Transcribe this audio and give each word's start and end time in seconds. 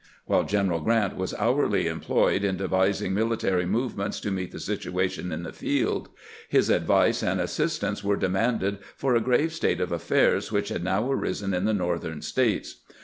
WhUe' 0.27 0.47
General 0.47 0.79
Grant 0.79 1.15
was 1.15 1.35
hourly 1.35 1.85
employed 1.85 2.43
in 2.43 2.57
devising 2.57 3.13
military 3.13 3.67
movements 3.67 4.19
to 4.21 4.31
meet 4.31 4.51
the 4.51 4.59
situation 4.59 5.31
in 5.31 5.43
the 5.43 5.53
field, 5.53 6.09
his 6.49 6.71
advice 6.71 7.21
and 7.21 7.39
assistance 7.39 8.03
were 8.03 8.17
demanded 8.17 8.79
for 8.95 9.13
a 9.13 9.21
grave 9.21 9.53
state 9.53 9.79
of 9.79 9.91
affairs 9.91 10.51
which 10.51 10.69
had 10.69 10.83
now 10.83 11.11
arisen 11.11 11.53
in 11.53 11.65
the 11.65 11.71
Northern 11.75 12.23
States. 12.23 12.77